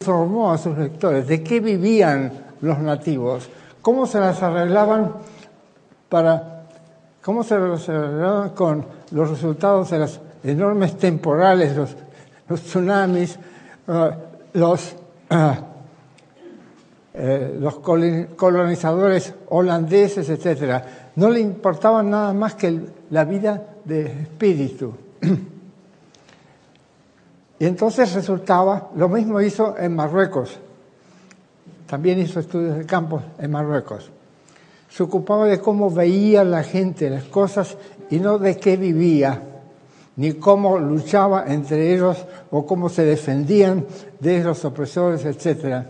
[0.00, 3.48] informó a sus lectores de qué vivían los nativos,
[3.80, 5.14] cómo se las arreglaban
[6.10, 6.66] para
[7.22, 13.38] cómo se las arreglaban con los resultados de las enormes temporales, los, tsunamis,
[13.88, 14.10] uh,
[14.52, 14.96] los,
[15.30, 15.54] uh,
[17.14, 20.84] eh, los colonizadores holandeses, etc.
[21.16, 24.94] No le importaba nada más que la vida de espíritu.
[27.58, 30.58] Y entonces resultaba, lo mismo hizo en Marruecos,
[31.86, 34.10] también hizo estudios de campo en Marruecos.
[34.90, 37.76] Se ocupaba de cómo veía la gente las cosas
[38.10, 39.40] y no de qué vivía,
[40.16, 43.86] ni cómo luchaba entre ellos o cómo se defendían
[44.20, 45.84] de los opresores, etc.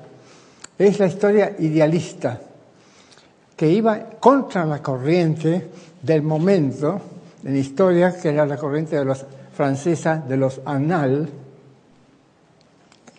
[0.78, 2.40] Es la historia idealista
[3.56, 5.70] que iba contra la corriente
[6.02, 7.00] del momento
[7.44, 9.24] en historia, que era la corriente de los
[9.56, 11.28] francesa de los Annales,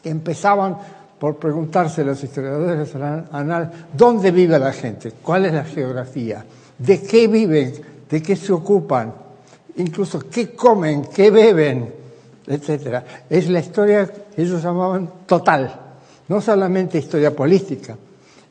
[0.07, 0.77] empezaban
[1.19, 2.93] por preguntarse los historiadores
[3.31, 5.11] anal, ¿dónde vive la gente?
[5.21, 6.45] ¿Cuál es la geografía?
[6.77, 7.73] ¿De qué viven?
[8.09, 9.13] ¿De qué se ocupan?
[9.77, 11.93] Incluso qué comen, qué beben,
[12.45, 13.03] etcétera.
[13.29, 15.79] Es la historia que ellos llamaban total,
[16.27, 17.97] no solamente historia política,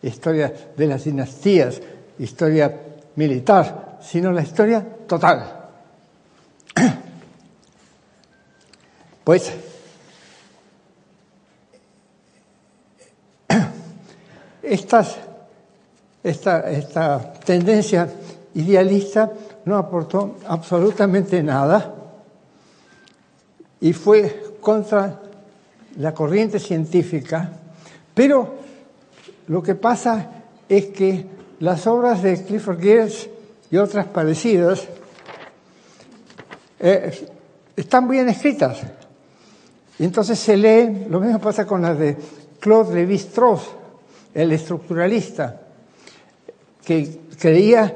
[0.02, 1.80] historia de las dinastías,
[2.18, 2.74] historia
[3.16, 5.52] militar, sino la historia total.
[9.26, 9.52] Pues
[14.68, 15.06] Esta,
[16.24, 18.08] esta tendencia
[18.54, 19.30] idealista
[19.64, 21.94] no aportó absolutamente nada
[23.80, 25.20] y fue contra
[25.98, 27.50] la corriente científica,
[28.14, 28.56] pero
[29.48, 30.30] lo que pasa
[30.68, 31.26] es que
[31.60, 33.28] las obras de Clifford Geertz
[33.70, 34.86] y otras parecidas
[36.80, 37.28] eh,
[37.76, 38.80] están bien escritas.
[39.98, 42.16] Y entonces se lee, lo mismo pasa con las de
[42.60, 43.62] Claude Lévi-Strauss,
[44.36, 45.62] el estructuralista,
[46.84, 47.92] que creía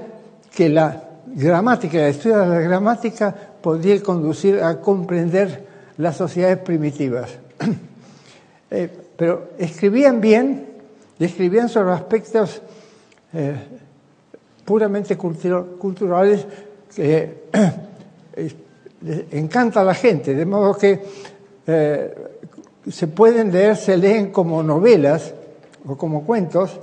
[0.51, 5.67] que la gramática, el estudio de la gramática podría conducir a comprender
[5.99, 7.31] las sociedades primitivas.
[8.73, 10.65] Eh, pero escribían bien
[11.19, 12.63] escribían sobre aspectos
[13.33, 13.57] eh,
[14.65, 16.47] puramente culturales
[16.95, 17.49] que
[18.37, 21.03] eh, encanta a la gente, de modo que
[22.89, 25.35] se pueden leer, se leen como novelas,
[25.87, 26.79] o como cuentos,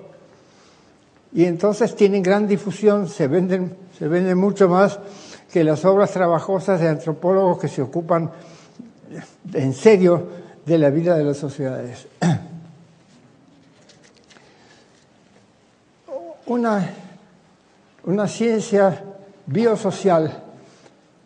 [1.34, 5.00] y entonces tienen gran difusión, se venden, se venden mucho más
[5.52, 8.31] que las obras trabajosas de antropólogos que se ocupan
[9.53, 10.28] en serio
[10.66, 12.08] de la vida de las sociedades.
[16.47, 16.90] Una,
[18.06, 19.03] una ciencia
[19.46, 20.44] biosocial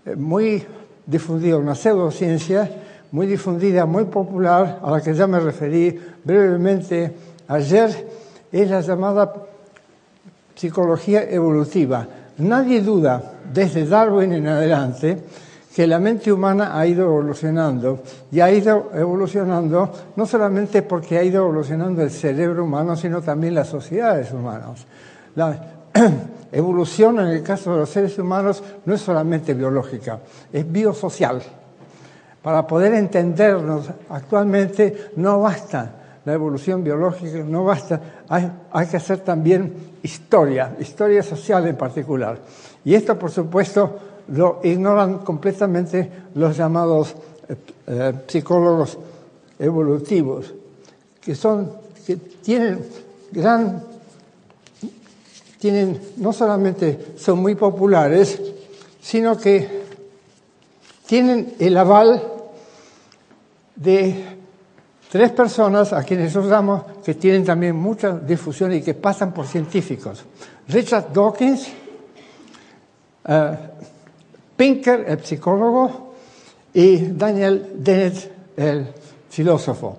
[0.04, 0.66] eh, muy
[1.06, 2.68] difundida, una pseudociencia
[3.12, 7.14] muy difundida, muy popular, a la que ya me referí brevemente
[7.48, 8.08] ayer
[8.52, 9.34] es la llamada
[10.56, 12.08] psicología evolutiva.
[12.38, 15.18] Nadie duda, desde Darwin en adelante,
[15.76, 18.00] que la mente humana ha ido evolucionando
[18.32, 23.56] y ha ido evolucionando no solamente porque ha ido evolucionando el cerebro humano, sino también
[23.56, 24.86] las sociedades humanas.
[25.36, 25.56] La
[26.52, 30.20] evolución en el caso de los seres humanos no es solamente biológica,
[30.52, 31.42] es biosocial.
[32.42, 39.74] Para poder entendernos actualmente no basta la evolución biológica no basta, hay, que hacer también
[40.04, 42.40] historia, historia social en particular.
[42.86, 47.16] Y esto, por supuesto, lo ignoran completamente los llamados
[47.50, 47.56] eh,
[47.88, 48.98] eh, psicólogos
[49.58, 50.54] evolutivos,
[51.20, 51.72] que son,
[52.06, 52.86] que tienen
[53.32, 53.84] gran,
[55.60, 58.40] tienen, no solamente son muy populares,
[59.02, 59.82] sino que
[61.08, 62.22] tienen el aval
[63.76, 64.41] de
[65.12, 70.24] Tres personas a quienes damos que tienen también mucha difusión y que pasan por científicos.
[70.70, 71.68] Richard Dawkins,
[73.26, 73.58] eh,
[74.56, 76.14] Pinker, el psicólogo,
[76.74, 78.88] y Daniel Dennett, el
[79.30, 79.98] filósofo.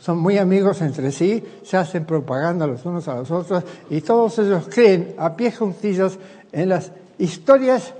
[0.00, 4.38] Son muy amigos entre sí, se hacen propaganda los unos a los otros y todos
[4.38, 6.16] ellos creen a pies juntillas
[6.50, 7.92] en las historias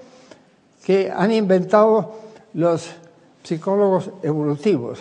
[0.83, 2.15] que han inventado
[2.55, 2.89] los
[3.43, 5.01] psicólogos evolutivos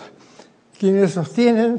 [0.80, 1.78] quienes sostienen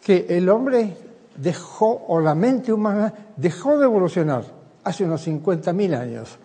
[0.00, 0.96] que el hombre
[1.36, 4.44] dejó, o la mente humana dejó de evolucionar
[4.84, 6.38] hace unos 50.000 años,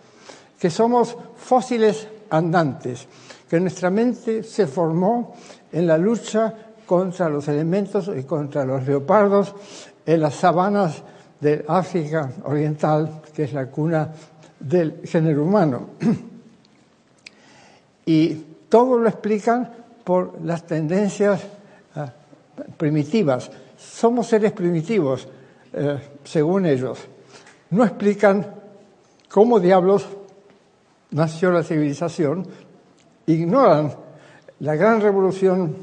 [0.58, 3.06] que somos fósiles andantes,
[3.48, 5.36] que nuestra mente se formó
[5.70, 6.52] en la lucha
[6.84, 9.54] contra los elementos y contra los leopardos
[10.04, 11.04] en las sabanas
[11.38, 14.12] de África Oriental, que es la cuna
[14.58, 15.90] del género humano.
[18.06, 18.34] Y
[18.68, 19.70] todo lo explican
[20.02, 21.40] por las tendencias
[22.76, 23.50] primitivas.
[23.76, 25.28] Somos seres primitivos,
[25.72, 26.98] eh, según ellos.
[27.70, 28.46] No explican
[29.28, 30.06] cómo diablos
[31.10, 32.46] nació la civilización,
[33.26, 33.92] ignoran
[34.60, 35.76] la gran revolución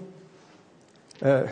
[1.21, 1.45] eh,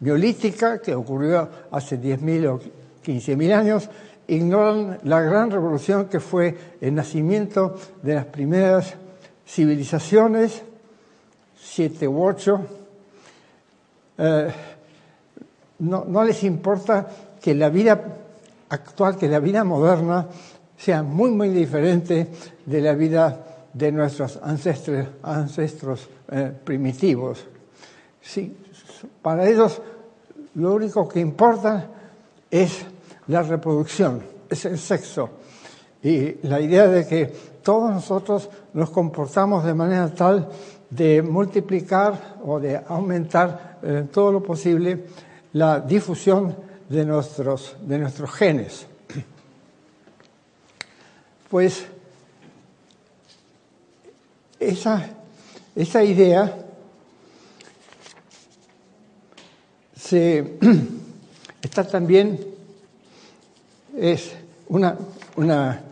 [0.00, 2.60] biolítica que ocurrió hace 10.000 o
[3.04, 3.90] 15.000 años,
[4.26, 8.94] ignoran la gran revolución que fue el nacimiento de las primeras
[9.46, 10.62] civilizaciones,
[11.56, 12.81] siete u ocho.
[14.18, 14.52] Eh,
[15.80, 17.06] no, les importa
[17.40, 18.00] que la vida
[18.68, 20.28] actual, que la vida moderna
[20.76, 22.28] sea muy, muy diferente
[22.64, 27.44] de la vida de nuestros ancestros, ancestros eh, primitivos.
[28.20, 28.56] Sí,
[29.20, 29.80] para ellos
[30.54, 31.88] lo único que importa
[32.50, 32.84] es
[33.28, 35.30] la reproducción, es el sexo.
[36.02, 37.26] Y la idea de que
[37.62, 40.48] todos nosotros nos comportamos de manera tal
[40.90, 45.06] de multiplicar o de aumentar eh, todo lo posible
[45.52, 46.56] la difusión
[46.88, 48.86] de nuestros, de nuestros genes.
[51.48, 51.84] Pues
[54.58, 55.06] esa,
[55.74, 56.66] esa idea
[59.94, 60.58] se,
[61.62, 62.38] está también,
[63.96, 64.32] es
[64.68, 64.96] una,
[65.36, 65.82] una,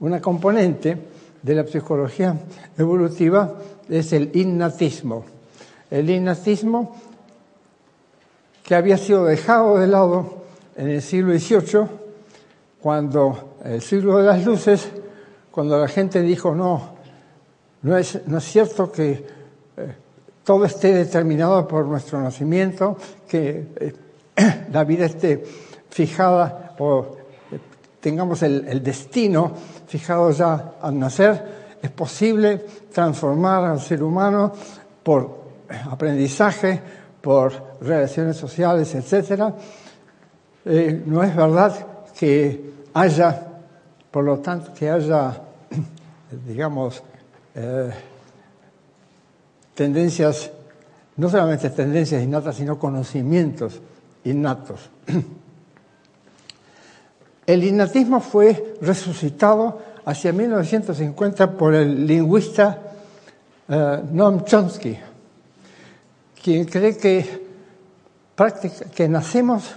[0.00, 0.96] una componente
[1.42, 2.36] de la psicología
[2.76, 3.54] evolutiva,
[3.88, 5.24] es el innatismo.
[5.90, 6.96] El innatismo
[8.62, 10.44] que había sido dejado de lado
[10.76, 11.86] en el siglo XVIII,
[12.80, 14.88] cuando el siglo de las luces,
[15.50, 16.96] cuando la gente dijo, no,
[17.82, 19.10] no es, no es cierto que
[19.76, 19.94] eh,
[20.44, 22.96] todo esté determinado por nuestro nacimiento,
[23.28, 23.92] que eh,
[24.72, 25.42] la vida esté
[25.90, 27.17] fijada o
[28.00, 29.52] tengamos el, destino
[29.86, 34.52] fijado ya al nacer, es posible transformar al ser humano
[35.02, 35.38] por
[35.90, 36.80] aprendizaje,
[37.20, 39.54] por relaciones sociales, etcétera,
[40.64, 41.74] eh, no es verdad
[42.18, 43.46] que haya,
[44.10, 45.40] por lo tanto, que haya,
[46.46, 47.02] digamos,
[47.54, 47.90] eh,
[49.74, 50.50] tendencias,
[51.16, 53.80] no solamente tendencias innatas, sino conocimientos
[54.24, 54.90] innatos.
[57.48, 62.78] El innatismo fue resucitado hacia 1950 por el lingüista
[63.66, 64.98] eh, Noam Chomsky,
[66.44, 67.46] quien cree que,
[68.94, 69.76] que nacemos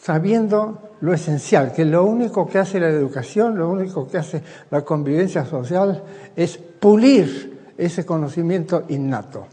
[0.00, 4.40] sabiendo lo esencial, que lo único que hace la educación, lo único que hace
[4.70, 6.04] la convivencia social
[6.36, 9.44] es pulir ese conocimiento innato.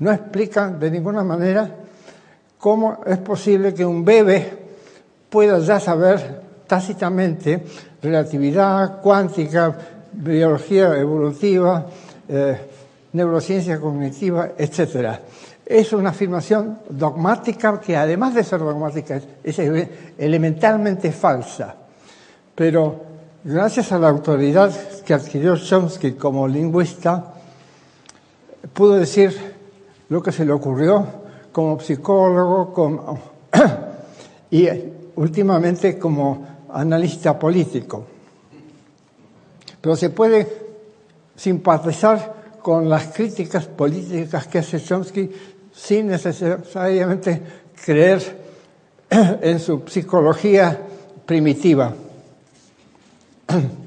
[0.00, 1.74] No explican de ninguna manera
[2.58, 4.58] cómo es posible que un bebé
[5.30, 7.64] pueda ya saber tácitamente
[8.02, 9.76] relatividad cuántica,
[10.12, 11.86] biología evolutiva,
[12.28, 12.56] eh,
[13.12, 15.20] neurociencia cognitiva, etcétera
[15.66, 19.58] es una afirmación dogmática que además de ser dogmática es
[20.16, 21.74] elementalmente falsa.
[22.54, 23.02] Pero
[23.42, 24.72] gracias a la autoridad
[25.04, 27.34] que adquirió Chomsky como lingüista,
[28.72, 29.36] pudo decir
[30.08, 31.04] lo que se le ocurrió
[31.50, 33.18] como psicólogo como,
[34.52, 34.68] y
[35.16, 38.04] últimamente como analista político.
[39.80, 40.46] Pero se puede
[41.36, 45.30] simpatizar con las críticas políticas que hace Chomsky
[45.72, 47.42] sin necesariamente
[47.84, 48.46] creer
[49.10, 50.80] en su psicología
[51.24, 51.94] primitiva.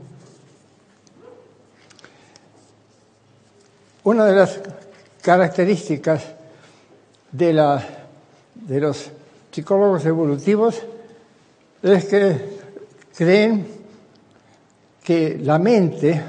[4.03, 4.59] Una de las
[5.21, 6.23] características
[7.31, 9.11] de, los
[9.51, 10.81] psicólogos evolutivos
[11.83, 12.58] es que
[13.19, 13.67] creen
[15.03, 16.23] que la mente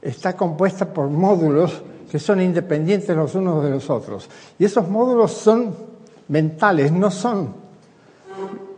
[0.00, 4.26] está compuesta por módulos que son independientes los unos de los otros.
[4.58, 5.76] Y esos módulos son
[6.28, 7.52] mentales, no son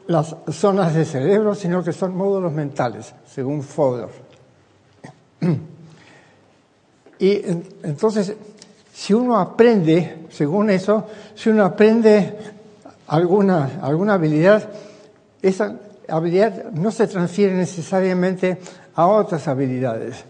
[0.08, 4.10] las zonas de cerebro, sino que son módulos mentales, según Fodor.
[7.20, 7.42] Y
[7.82, 8.32] entonces,
[8.92, 11.04] si uno aprende, según eso,
[11.34, 12.36] si uno aprende
[13.08, 14.68] alguna, alguna habilidad,
[15.42, 15.74] esa
[16.08, 18.58] habilidad no se transfiere necesariamente
[18.94, 20.24] a otras habilidades.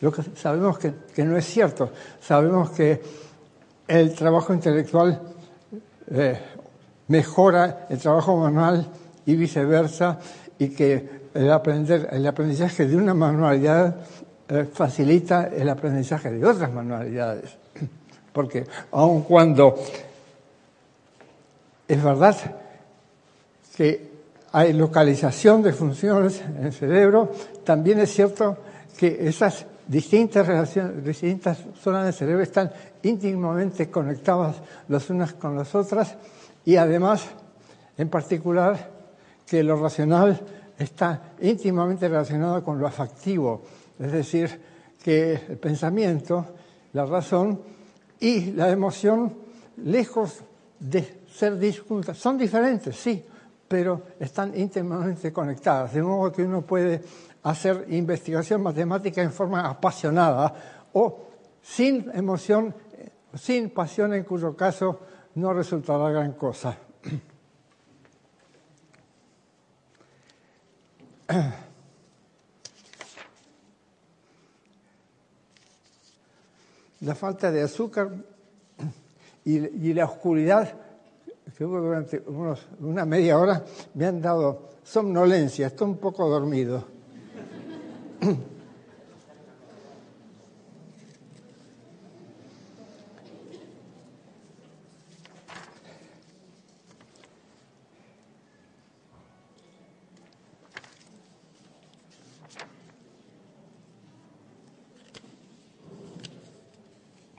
[0.00, 1.90] Lo que sabemos que, no es cierto.
[2.20, 3.00] Sabemos que
[3.88, 5.20] el trabajo intelectual
[6.10, 6.38] eh,
[7.08, 8.86] mejora el trabajo manual
[9.24, 10.18] y viceversa,
[10.58, 13.96] y que el, aprender, el aprendizaje de una manualidad
[14.48, 17.56] eh, facilita el aprendizaje de otras manualidades.
[18.32, 19.74] Porque aun cuando
[21.88, 22.36] es verdad
[23.76, 24.15] que
[24.56, 27.30] hay localización de funciones en el cerebro,
[27.62, 28.56] también es cierto
[28.96, 32.72] que esas distintas, relaciones, distintas zonas del cerebro están
[33.02, 34.56] íntimamente conectadas
[34.88, 36.16] las unas con las otras
[36.64, 37.26] y además,
[37.98, 38.92] en particular,
[39.46, 40.40] que lo racional
[40.78, 43.60] está íntimamente relacionado con lo afectivo,
[43.98, 44.58] es decir,
[45.04, 46.46] que el pensamiento,
[46.94, 47.60] la razón
[48.20, 49.34] y la emoción,
[49.84, 50.40] lejos
[50.80, 53.22] de ser disjuntas, son diferentes, sí,
[53.68, 57.02] pero están íntimamente conectadas, de modo que uno puede
[57.42, 60.54] hacer investigación matemática en forma apasionada
[60.92, 61.26] o
[61.62, 62.74] sin emoción,
[63.34, 65.00] sin pasión, en cuyo caso
[65.34, 66.78] no resultará gran cosa.
[77.00, 78.10] La falta de azúcar
[79.44, 80.74] y, la oscuridad,
[81.64, 82.22] hubo durante
[82.80, 86.96] una media hora, me han dado somnolencia, estoy un poco dormido.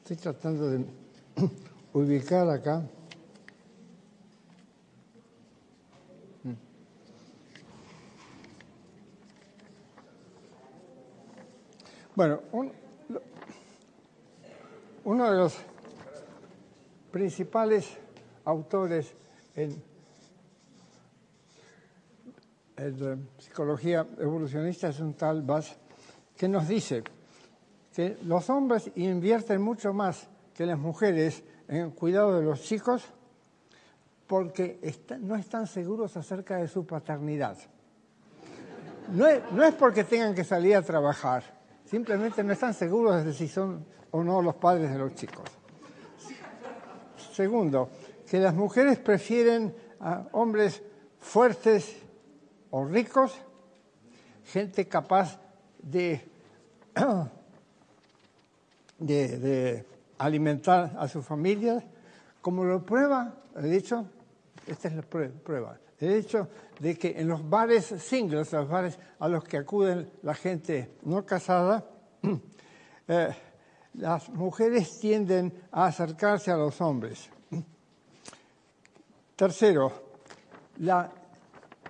[0.10, 0.86] Estoy tratando de
[1.94, 2.82] ubicar acá.
[12.17, 12.41] Bueno,
[15.03, 15.55] uno de los
[17.12, 17.95] principales
[18.43, 19.13] autores
[19.55, 19.79] en,
[23.38, 25.77] psicología evolucionista es un tal Bass
[26.36, 27.03] que nos dice
[27.93, 33.05] que los hombres invierten mucho más que las mujeres en el cuidado de los chicos
[34.25, 34.79] porque
[35.19, 37.59] no están seguros acerca de su paternidad.
[39.13, 41.57] No es, no es porque tengan que salir a trabajar,
[41.89, 45.50] Simplemente no están seguros de si son o no los padres de los chicos.
[47.32, 47.89] Segundo,
[48.29, 50.84] que las mujeres prefieren a hombres
[51.20, 51.96] fuertes
[52.72, 53.39] o ricos,
[54.46, 55.39] gente capaz
[55.82, 56.27] de,
[59.00, 59.86] de,
[60.17, 61.86] alimentar a sus familias,
[62.41, 64.06] como lo prueba el hecho,
[64.65, 66.48] esta es la prueba, el hecho
[66.80, 71.25] de que en los bares singles, los bares a los que acuden la gente no
[71.25, 71.86] casada,
[73.08, 73.36] eh,
[73.96, 77.30] las mujeres tienden a acercarse a los hombres.
[79.36, 79.92] Tercero,
[80.77, 81.12] la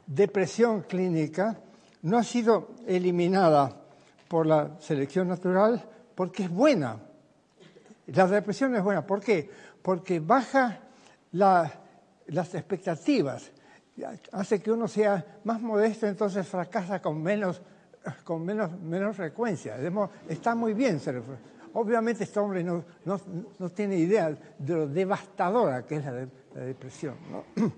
[0.06, 1.60] depresión clínica
[2.04, 3.82] no ha sido eliminada
[4.28, 5.84] por la selección natural
[6.16, 6.98] porque es buena.
[8.08, 9.06] La depresión es buena.
[9.06, 9.50] ¿Por qué?
[9.82, 10.80] Porque baja
[11.32, 11.74] las
[12.54, 13.52] expectativas
[14.32, 17.62] hace que uno sea más modesto, entonces fracasa con menos,
[18.24, 19.78] con menos, menos frecuencia.
[20.28, 21.00] Está muy bien.
[21.74, 26.28] Obviamente este hombre no, no, tiene idea de lo devastadora que es la,
[26.64, 27.16] depresión.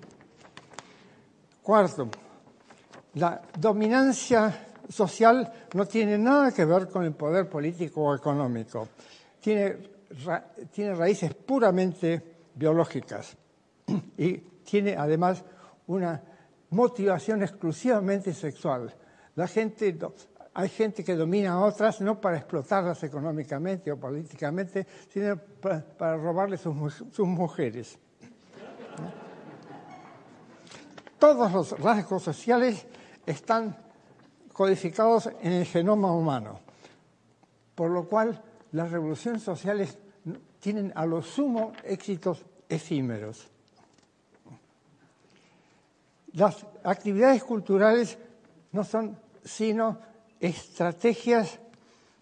[1.63, 2.09] Cuarto,
[3.15, 8.87] la dominancia social no tiene nada que ver con el poder político o económico.
[9.41, 9.77] Tiene,
[10.71, 12.21] tiene raíces puramente
[12.55, 13.35] biológicas
[14.17, 15.43] y tiene además
[15.89, 16.21] una
[16.69, 18.93] motivación exclusivamente sexual.
[19.35, 19.97] La gente,
[20.53, 26.61] hay gente que domina a otras no para explotarlas económicamente o políticamente, sino para, robarles
[26.61, 27.97] sus, mujeres.
[31.17, 32.85] Todos los rasgos sociales
[33.25, 33.75] están
[34.53, 36.59] codificados en el genoma humano,
[37.73, 38.41] por lo cual
[38.71, 39.97] las revoluciones sociales
[40.59, 43.49] tienen a lo sumo éxitos efímeros.
[46.33, 48.17] Las actividades culturales
[48.71, 49.97] no son sino
[50.39, 51.59] estrategias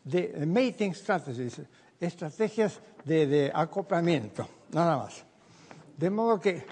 [0.04, 1.62] de mating strategies,
[2.00, 5.24] estrategias de, acoplamiento, nada más.
[5.98, 6.64] De modo que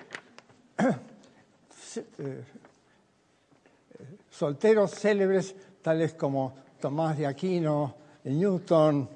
[2.17, 2.43] eh,
[4.29, 9.09] solteros célebres tales como Tomás de Aquino, Newton,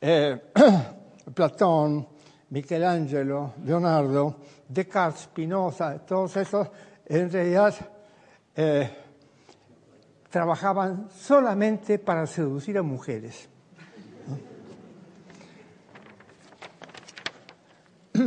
[0.00, 0.40] eh,
[1.34, 2.06] Platón,
[2.50, 4.36] Michelangelo, Leonardo,
[4.68, 6.68] Descartes, Spinoza, todos esos
[7.06, 7.74] en realidad
[8.56, 8.90] eh,
[10.30, 13.48] trabajaban solamente para seducir a mujeres.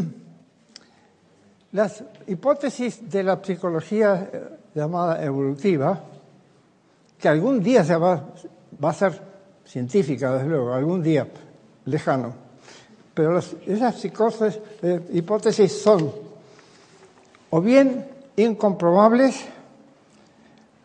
[1.71, 4.43] Las hipótesis de la psicología eh,
[4.75, 6.01] llamada evolutiva,
[7.19, 8.33] que algún día se va,
[8.81, 9.21] a ser
[9.65, 11.27] científica, desde luego, algún día
[11.85, 12.33] lejano,
[13.13, 16.11] pero esas eh, hipótesis son
[17.49, 19.45] o bien incomprobables,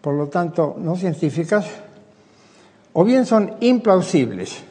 [0.00, 1.66] por lo tanto no científicas,
[2.92, 4.62] o bien son implausibles.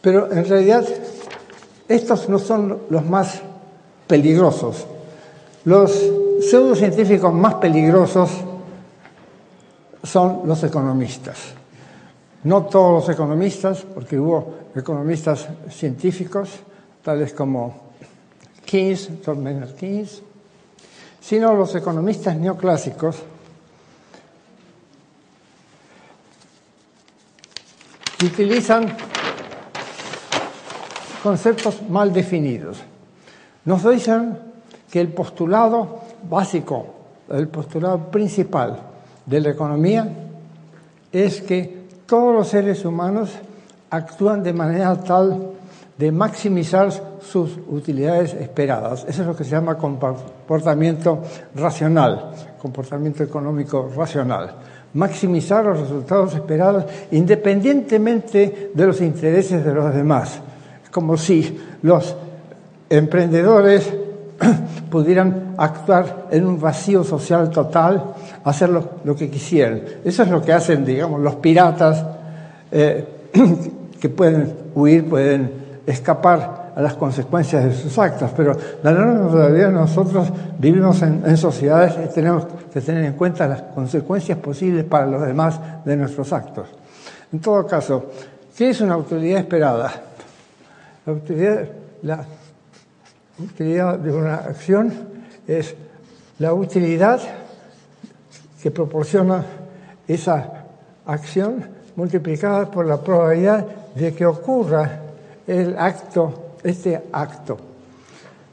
[0.00, 0.84] Pero en realidad
[1.88, 3.42] estos no son los más
[4.06, 4.86] peligrosos.
[5.64, 5.92] Los
[6.48, 8.30] pseudocientíficos más peligrosos
[10.02, 11.38] son los economistas.
[12.44, 16.50] No todos los economistas, porque hubo economistas científicos,
[17.06, 17.72] tales como
[18.64, 20.22] Keynes, John Maynard Keynes,
[21.20, 23.18] sino los economistas neoclásicos
[28.18, 28.88] que utilizan
[31.22, 32.78] conceptos mal definidos.
[33.66, 34.36] Nos dicen
[34.90, 36.86] que el postulado básico,
[37.28, 38.80] el postulado principal
[39.24, 40.12] de la economía
[41.12, 43.30] es que todos los seres humanos
[43.90, 45.55] actúan de manera tal
[45.98, 49.06] de maximizar sus utilidades esperadas.
[49.08, 51.22] Eso es lo que se llama comportamiento
[51.54, 54.54] racional, comportamiento económico racional.
[54.92, 60.40] Maximizar los resultados esperados independientemente de los intereses de los demás.
[60.84, 62.14] Es como si los
[62.90, 63.90] emprendedores
[64.90, 69.82] pudieran actuar en un vacío social total, hacer lo, que quisieran.
[70.04, 72.04] Eso es lo que hacen, digamos, los piratas
[72.70, 73.04] eh,
[74.00, 79.68] que pueden huir, pueden escapar a las consecuencias de sus actos, pero la norma todavía
[79.68, 80.28] nosotros
[80.58, 85.58] vivimos en, sociedades y tenemos que tener en cuenta las consecuencias posibles para los demás
[85.84, 86.68] de nuestros actos.
[87.32, 88.06] En todo caso,
[88.56, 89.92] ¿qué es una utilidad esperada?
[91.06, 91.64] La utilidad,
[92.02, 92.24] la
[93.38, 94.92] utilidad de una acción
[95.46, 95.74] es
[96.40, 97.20] la utilidad
[98.60, 99.44] que proporciona
[100.08, 100.64] esa
[101.06, 101.64] acción
[101.94, 103.64] multiplicada por la probabilidad
[103.94, 105.05] de que ocurra
[105.46, 107.56] el acto, este acto.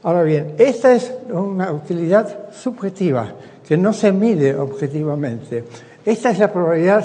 [0.02, 3.32] Ahora bien, esta es una utilidad subjetiva
[3.66, 5.64] que no se mide objetivamente.
[6.04, 7.04] Esta es la probabilidad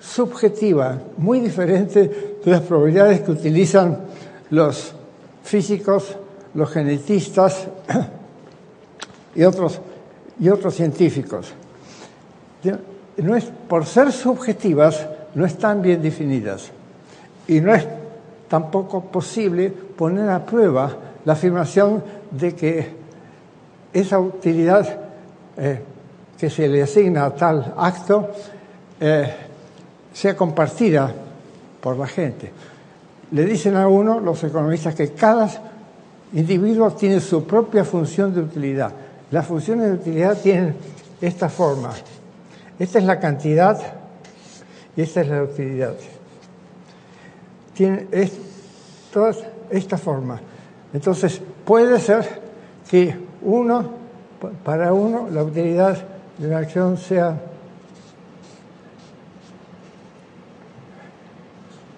[0.00, 3.98] subjetiva, muy diferente de las probabilidades que utilizan
[4.50, 4.92] los
[5.42, 6.16] físicos,
[6.54, 7.66] los genetistas
[9.34, 9.80] y otros,
[10.38, 11.52] y otros científicos.
[13.16, 16.70] No es, por ser subjetivas, no están bien definidas.
[17.48, 17.86] Y no es
[18.48, 22.94] tampoco posible poner a prueba la afirmación de que
[23.92, 24.86] esa utilidad
[25.56, 25.80] eh,
[26.38, 28.30] que se le asigna a tal acto
[29.00, 29.34] eh,
[30.12, 31.12] sea compartida
[31.80, 32.52] por la gente.
[33.32, 35.48] Le dicen a uno, los economistas, que cada
[36.32, 38.92] individuo tiene su propia función de utilidad.
[39.30, 40.76] Las funciones de utilidad tienen
[41.20, 41.90] esta forma.
[42.78, 43.80] Esta es la cantidad
[44.96, 45.94] y esta es la utilidad
[47.76, 48.06] tiene
[49.12, 49.34] toda
[49.70, 50.40] esta forma.
[50.92, 52.40] Entonces, puede ser
[52.88, 53.90] que uno,
[54.64, 55.96] para uno, la utilidad
[56.38, 57.36] de una acción sea,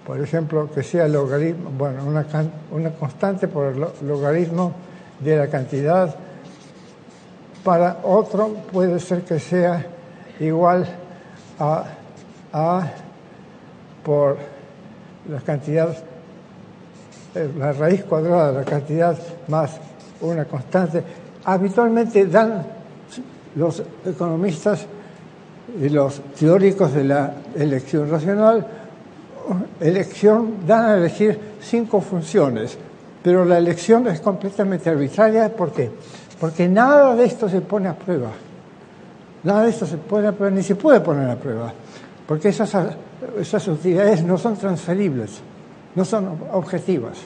[0.04, 2.26] por ejemplo, que sea logaritmo, bueno, una,
[2.72, 4.72] una constante por el logaritmo
[5.20, 6.14] de la cantidad.
[7.62, 9.86] Para otro puede ser que sea
[10.40, 10.88] igual
[11.58, 11.84] a
[12.52, 12.90] A
[14.02, 14.38] por
[15.28, 15.94] la cantidad,
[17.34, 19.16] eh, la raíz cuadrada de la cantidad
[19.48, 19.78] más
[20.20, 21.02] una constante,
[21.44, 22.66] habitualmente dan
[23.54, 24.86] los economistas
[25.80, 28.66] y los teóricos de la elección racional,
[29.80, 32.76] elección, dan a elegir cinco funciones,
[33.22, 35.54] pero la elección es completamente arbitraria.
[35.54, 35.90] ¿Por qué?
[36.40, 38.30] Porque nada de esto se pone a prueba.
[39.44, 41.72] Nada de esto se pone a prueba, ni se puede poner a prueba,
[42.26, 42.74] porque esas
[43.38, 45.40] esas utilidades no son transferibles,
[45.94, 47.18] no son objetivas.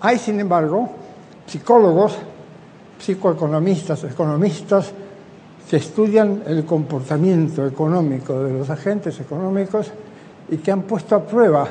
[0.00, 0.88] Hay, sin embargo,
[1.46, 2.16] psicólogos,
[2.98, 4.92] psicoeconomistas, economistas
[5.68, 9.90] que estudian el comportamiento económico de los agentes económicos
[10.50, 11.68] y que han puesto a prueba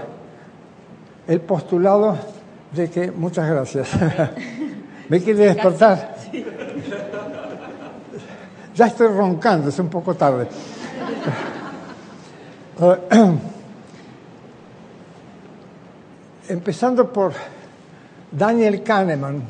[1.28, 2.18] el postulado
[2.74, 3.90] de que, muchas gracias,
[5.10, 6.16] me quiere despertar.
[8.76, 10.48] Ya estoy roncando, es un poco tarde.
[16.50, 17.34] Empezando por
[18.32, 19.42] Daniel Kahneman,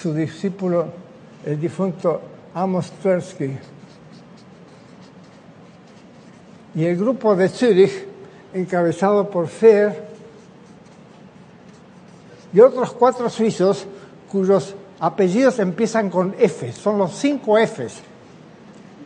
[0.00, 0.86] su discípulo,
[1.44, 2.22] el difunto
[2.54, 3.58] Amos Tversky,
[6.74, 8.06] y el grupo de Zurich,
[8.54, 10.08] encabezado por Fehr,
[12.52, 13.86] y otros cuatro suizos
[14.30, 18.02] cuyos apellidos empiezan con F, son los cinco Fs.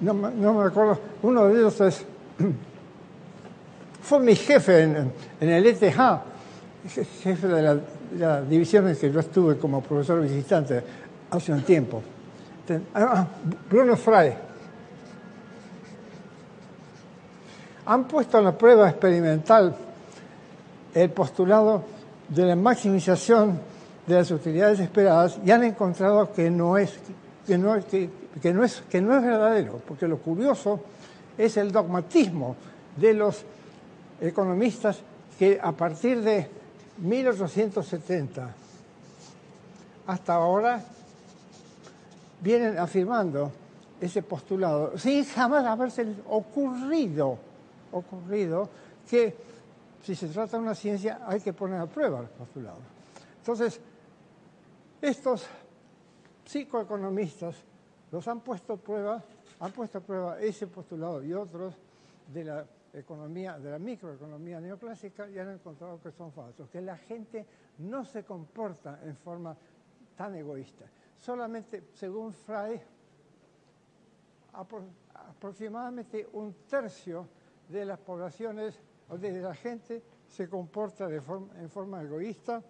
[0.01, 2.05] No, me acuerdo, uno de ellos es,
[4.03, 5.83] fue mi jefe en, el ETH,
[7.23, 7.81] jefe de
[8.19, 10.83] la, división en que yo estuve como profesor visitante
[11.31, 12.03] hace un tiempo.
[12.95, 13.27] Ah, ah,
[13.71, 14.35] Bruno Frey.
[17.87, 19.77] han puesto en la prueba experimental
[20.95, 21.83] el postulado
[22.29, 23.61] de la maximización
[24.07, 26.95] de las utilidades esperadas y han encontrado que no es,
[27.47, 30.81] que no es, que, no es, que no es verdadero, porque lo curioso
[31.39, 32.57] es el dogmatismo
[32.97, 33.45] de los
[34.21, 34.99] economistas
[35.39, 36.49] que a partir de
[36.99, 38.55] 1870
[40.07, 40.83] hasta ahora
[42.41, 43.51] vienen afirmando
[44.01, 47.39] ese postulado sin jamás haberse ocurrido,
[47.91, 48.69] ocurrido
[49.09, 49.35] que
[50.05, 52.79] si se trata de una ciencia hay que poner a prueba el postulado.
[53.39, 53.81] Entonces,
[55.05, 55.47] estos
[56.47, 57.57] psicoeconomistas
[58.11, 59.23] los han puesto a prueba,
[59.61, 61.75] han puesto a prueba ese postulado y otros
[62.33, 66.97] de la economía, de la microeconomía neoclásica y han encontrado que son falsos, que la
[66.97, 67.45] gente
[67.79, 69.55] no se comporta en forma
[70.17, 70.87] tan egoísta.
[71.19, 72.81] Solamente, según Frey,
[74.55, 77.29] aproximadamente un tercio
[77.69, 82.63] de las poblaciones o de la gente se comporta en forma egoísta.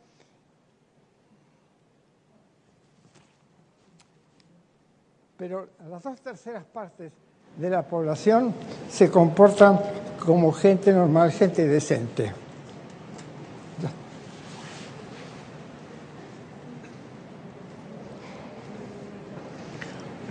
[5.46, 7.12] Pero las dos terceras partes
[7.59, 8.54] de la población
[8.88, 9.78] se comportan
[10.18, 12.33] como gente normal, gente decente.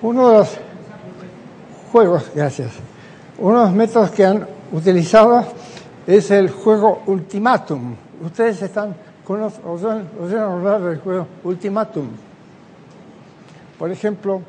[0.01, 0.57] Uno de los
[1.91, 2.71] juegos, gracias,
[3.37, 5.45] uno de los métodos que han utilizado
[6.07, 7.95] es el juego Ultimatum.
[8.25, 8.95] Ustedes están
[9.27, 12.07] oyen hablar del juego Ultimatum.
[13.77, 14.41] Por ejemplo,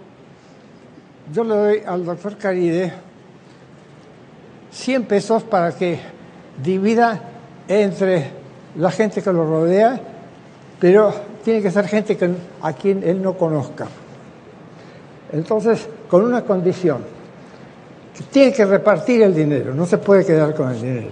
[1.32, 2.92] yo le doy al doctor Caride
[4.70, 5.98] 100 pesos para que
[6.62, 7.20] divida
[7.68, 8.30] entre
[8.76, 10.00] la gente que lo rodea,
[10.80, 13.86] pero tiene que ser gente que, a quien él no conozca.
[15.32, 16.98] Entonces, con una condición,
[18.16, 21.10] que tiene que repartir el dinero, no se puede quedar con el dinero.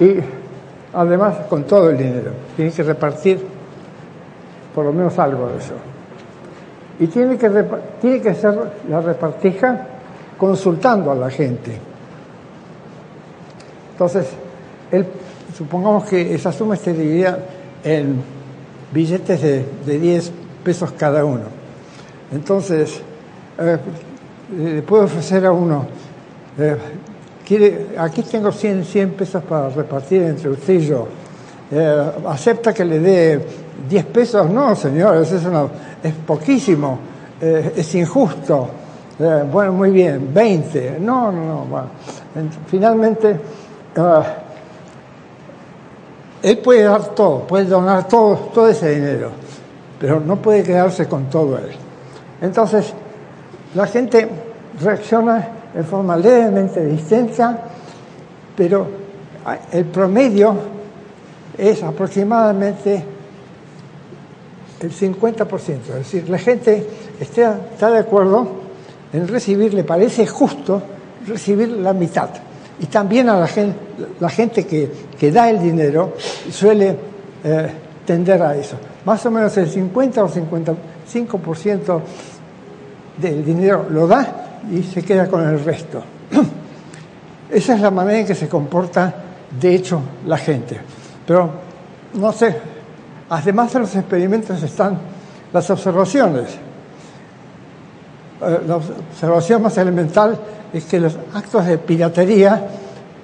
[0.00, 0.16] y
[0.92, 3.40] además con todo el dinero, tiene que repartir
[4.74, 5.74] por lo menos algo de eso.
[7.00, 7.50] Y tiene que,
[8.00, 8.56] tiene que ser
[8.88, 9.86] la repartija
[10.38, 11.72] consultando a la gente.
[13.92, 14.28] Entonces,
[15.56, 17.38] supongamos que esa suma esté dividida
[17.82, 18.22] en
[18.92, 20.32] billetes de, de 10
[20.62, 21.44] pesos cada uno.
[22.32, 23.00] Entonces,
[23.58, 23.78] eh,
[24.56, 25.86] le puedo ofrecer a uno,
[26.58, 26.76] eh,
[27.46, 31.08] quiere, aquí tengo 100, 100 pesos para repartir entre usted y yo.
[31.70, 33.40] Eh, ¿Acepta que le dé
[33.88, 34.50] 10 pesos?
[34.50, 35.42] No, señores, es,
[36.02, 36.98] es poquísimo,
[37.40, 38.68] es injusto.
[39.22, 40.96] Eh, bueno, muy bien, 20.
[40.98, 41.84] No, no, no.
[42.68, 43.38] Finalmente,
[43.98, 44.22] uh,
[46.42, 49.30] él puede dar todo, puede donar todo, todo ese dinero,
[49.98, 51.70] pero no puede quedarse con todo él.
[52.40, 52.94] Entonces,
[53.74, 54.26] la gente
[54.80, 57.58] reacciona en forma levemente distinta,
[58.56, 58.86] pero
[59.70, 60.54] el promedio
[61.58, 63.04] es aproximadamente
[64.80, 65.58] el 50%.
[65.58, 66.86] Es decir, la gente
[67.20, 68.48] está, está de acuerdo
[69.12, 70.82] en recibir, le parece justo
[71.26, 72.30] recibir la mitad.
[72.80, 73.76] Y también a la gente,
[74.20, 76.14] la gente que, que da el dinero
[76.50, 76.96] suele
[77.44, 77.70] eh,
[78.06, 78.76] tender a eso.
[79.04, 82.00] Más o menos el 50 o 55%
[83.18, 86.02] del dinero lo da y se queda con el resto.
[87.50, 89.14] Esa es la manera en que se comporta,
[89.60, 90.80] de hecho, la gente.
[91.26, 91.50] Pero,
[92.14, 92.56] no sé,
[93.30, 94.98] además de los experimentos están
[95.52, 96.50] las observaciones.
[98.42, 100.38] Eh, la observación más elemental
[100.72, 102.68] es que los actos de piratería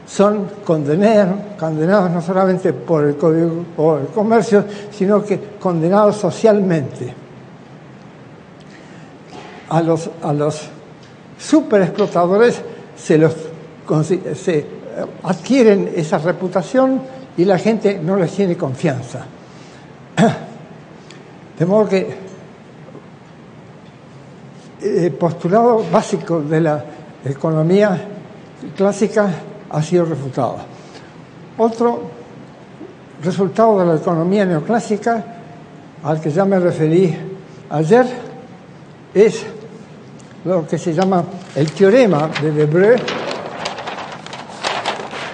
[0.06, 7.12] son condenados, condenados no solamente por el Código o el Comercio, sino que condenados socialmente.
[9.68, 10.68] A los, a los
[11.36, 12.62] superexplotadores
[12.96, 13.34] se, los,
[14.36, 14.66] se eh,
[15.24, 17.00] adquieren esa reputación
[17.36, 19.26] y la gente no les tiene confianza.
[21.58, 22.26] De modo que
[24.82, 26.84] el postulado básico de la
[27.24, 27.98] economía
[28.76, 29.28] clásica
[29.70, 30.56] ha sido refutado.
[31.58, 32.02] Otro
[33.22, 35.24] resultado de la economía neoclásica,
[36.02, 37.16] al que ya me referí
[37.70, 38.06] ayer,
[39.14, 39.44] es
[40.44, 41.24] lo que se llama
[41.54, 42.98] el teorema de Debreu,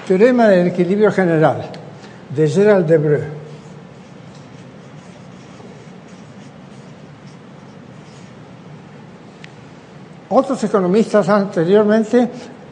[0.06, 1.68] teorema del equilibrio general,
[2.34, 3.41] de Gerald Debreu.
[10.34, 12.26] Otros economistas anteriormente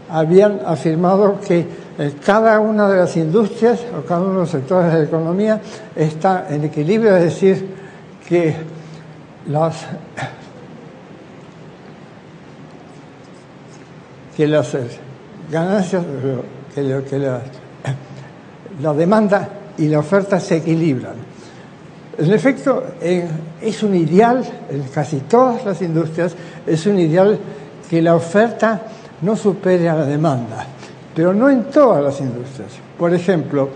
[0.08, 1.66] habían afirmado que
[1.98, 5.60] eh, cada una de las industrias o cada uno de los sectores de la economía
[5.94, 7.74] está en equilibrio, es decir,
[8.26, 8.56] que
[9.48, 9.74] las
[14.34, 14.74] que las,
[15.52, 16.02] ganancias,
[16.74, 17.42] que, que la,
[18.80, 21.16] la demanda y la oferta se equilibran.
[22.20, 26.34] En efecto, es un ideal, en casi todas las industrias,
[26.66, 27.38] es un ideal
[27.88, 28.82] que la oferta
[29.22, 30.66] no supere a la demanda,
[31.14, 32.72] pero no en todas las industrias.
[32.98, 33.70] Por ejemplo,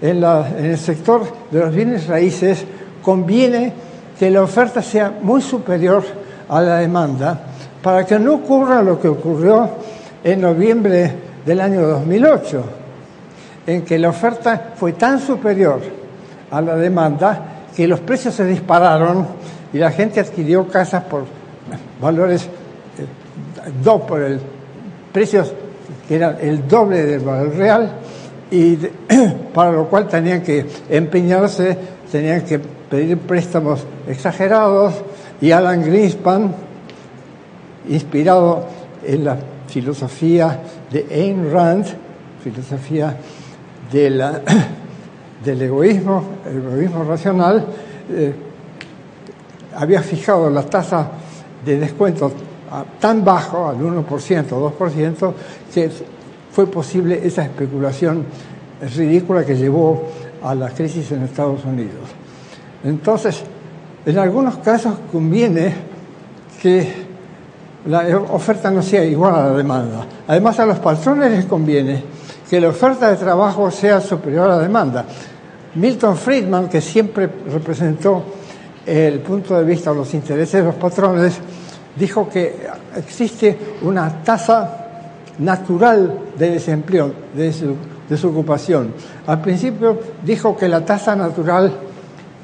[0.00, 2.64] en, el sector de los bienes raíces
[3.02, 3.72] conviene
[4.18, 6.02] que la oferta sea muy superior
[6.48, 7.40] a la demanda
[7.80, 9.70] para que no ocurra lo que ocurrió
[10.24, 11.12] en noviembre
[11.46, 12.64] del año 2008,
[13.68, 15.80] en que la oferta fue tan superior
[16.50, 19.26] a la demanda que los precios se dispararon
[19.72, 21.24] y la gente adquirió casas por
[22.00, 22.48] valores eh,
[23.84, 24.40] dos por el
[25.12, 25.52] precios
[26.08, 27.92] que eran el doble del valor real
[28.50, 28.76] y
[29.54, 31.76] para lo cual tenían que empeñarse,
[32.10, 34.94] tenían que pedir préstamos exagerados
[35.40, 36.54] y Alan Greenspan,
[37.88, 38.66] inspirado
[39.04, 39.36] en la
[39.68, 40.60] filosofía
[40.90, 41.86] de Ayn Rand,
[42.42, 43.16] filosofía
[43.92, 44.40] de la
[45.46, 47.64] del egoísmo, el egoísmo racional,
[48.10, 48.34] eh,
[49.76, 51.08] había fijado la tasa
[51.64, 52.32] de descuento
[53.00, 55.32] tan bajo, al 1%, 2%,
[55.72, 55.90] que
[56.52, 58.24] fue posible esa especulación
[58.96, 60.02] ridícula que llevó
[60.42, 62.10] a la crisis en Estados Unidos.
[62.84, 63.42] Entonces,
[64.04, 65.74] en algunos casos conviene
[66.60, 67.06] que
[67.86, 70.06] la oferta no sea igual a la demanda.
[70.26, 72.02] Además, a los patrones les conviene
[72.48, 75.04] que la oferta de trabajo sea superior a la demanda.
[75.76, 78.22] Milton Friedman, que siempre representó
[78.86, 81.38] el punto de vista o los intereses de los patrones,
[81.96, 82.56] dijo que
[82.96, 84.86] existe una tasa
[85.38, 87.52] natural de desempleo, de
[88.08, 88.94] desocupación.
[89.26, 91.72] Al principio dijo que la tasa natural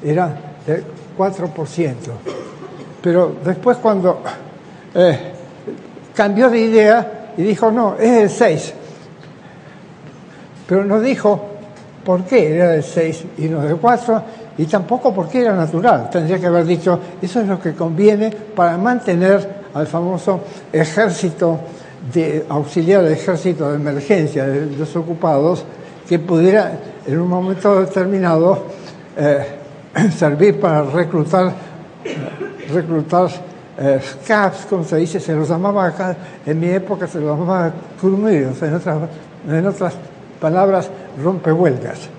[0.03, 0.35] era
[0.67, 0.83] del
[1.17, 1.95] 4%,
[3.01, 4.21] pero después cuando
[4.93, 5.19] eh,
[6.13, 8.73] cambió de idea y dijo, no, es el 6%,
[10.67, 11.52] pero no dijo
[12.03, 14.23] por qué era de 6 y no de 4,
[14.57, 16.09] y tampoco por qué era natural.
[16.09, 21.59] Tendría que haber dicho, eso es lo que conviene para mantener al famoso ejército
[22.13, 25.63] de auxiliar ejército de emergencia de desocupados
[26.07, 26.73] que pudiera
[27.07, 28.63] en un momento determinado
[29.15, 29.45] eh,
[30.17, 31.53] servir para reclutar
[32.71, 33.29] reclutar
[33.77, 37.71] eh, scabs, como se dice, se los llamaba acá, en mi época se los llamaba
[37.99, 38.97] curmidos, en otras,
[39.47, 39.93] en otras
[40.43, 40.89] palabras,
[41.23, 42.09] rompehuelgas.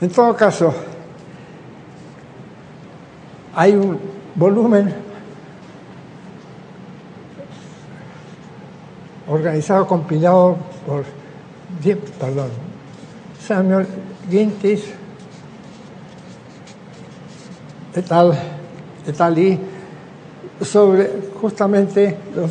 [0.00, 0.74] En todo caso,
[3.54, 4.00] hay un
[4.34, 4.92] volumen
[9.28, 11.04] organizado, compilado por
[12.18, 12.50] perdón,
[13.40, 13.86] Samuel
[14.28, 14.82] Gintis
[17.94, 18.36] et al,
[19.06, 19.60] et
[20.64, 21.08] sobre
[21.40, 22.50] justamente los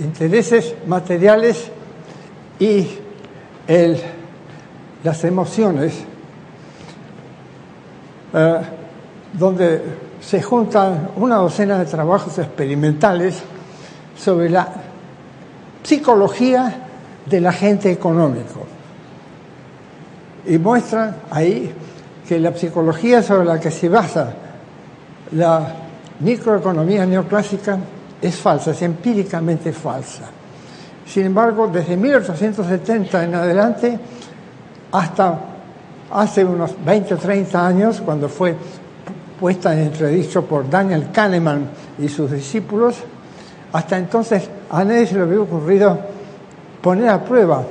[0.00, 1.70] intereses materiales
[2.60, 2.86] y
[3.66, 4.00] el,
[5.02, 5.94] las emociones,
[8.32, 8.60] eh,
[9.32, 9.82] donde
[10.20, 13.42] se juntan una docena de trabajos experimentales
[14.16, 14.68] sobre la
[15.82, 16.86] psicología
[17.24, 18.66] del agente económico.
[20.46, 21.72] Y muestran ahí
[22.28, 24.32] que la psicología sobre la que se basa
[25.32, 25.74] la
[26.20, 27.78] microeconomía neoclásica
[28.20, 30.39] es falsa, es empíricamente falsa.
[31.12, 33.98] Sin embargo, desde 1870 en adelante
[34.92, 35.40] hasta
[36.12, 38.54] hace unos 20 o 30 años, cuando fue
[39.40, 41.68] puesta en entredicho por Daniel Kahneman
[41.98, 42.94] y sus discípulos,
[43.72, 45.98] hasta entonces a nadie se le había ocurrido
[46.80, 47.64] poner a prueba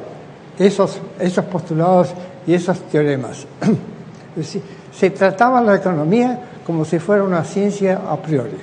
[0.58, 2.10] esos, esos postulados
[2.46, 3.46] y esos teoremas.
[4.92, 8.58] se trataba la economía como si fuera una ciencia a priori.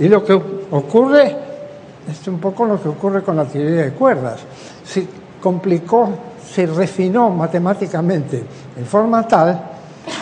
[0.00, 1.45] Y lo que ocurre
[2.08, 4.40] es un poco lo que ocurre con la teoría de cuerdas.
[4.84, 5.06] Se
[5.40, 6.08] complicó,
[6.48, 8.44] se refinó matemáticamente
[8.76, 9.60] en forma tal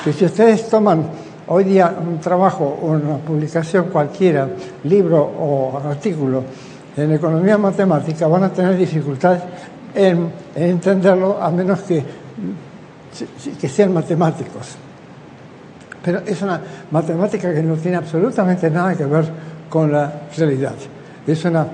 [0.02, 1.04] que si ustedes toman
[1.48, 4.48] hoy día un trabajo una publicación cualquiera,
[4.84, 6.42] libro o artículo
[6.96, 9.38] en economía matemática, van a tener dificultad
[9.94, 14.76] en, entenderlo a menos que sean matemáticos.
[16.02, 19.24] Pero es una matemática que no tiene absolutamente nada que ver
[19.68, 20.74] con la realidad.
[21.26, 21.66] Es una,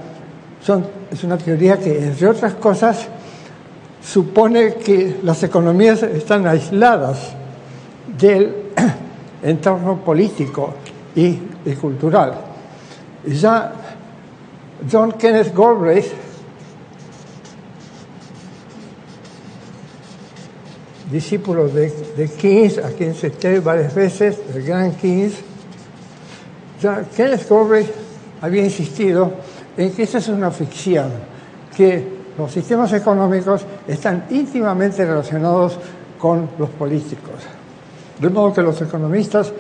[0.65, 3.09] son, es una teoría que, entre otras cosas,
[4.03, 7.33] supone que las economías están aisladas
[8.19, 8.55] del
[9.43, 10.75] entorno político
[11.15, 12.35] y, y cultural.
[13.27, 13.73] Ya
[14.91, 16.13] John Kenneth Galbraith
[21.11, 25.35] discípulo de, de, Keynes, a quien cité varias veces, el gran Keynes,
[26.81, 28.00] ya Kenneth Galbraith
[28.41, 29.33] había insistido
[29.77, 31.11] en que esa es una ficción,
[31.77, 35.79] que los sistemas económicos están íntimamente relacionados
[36.19, 37.35] con los políticos.
[38.19, 39.53] De modo que los economistas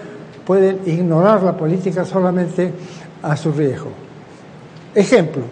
[0.45, 2.73] pueden ignorar la política solamente
[3.23, 3.91] a su riesgo.
[4.95, 5.43] Ejemplo,